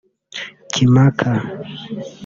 Kimaka 0.73 1.31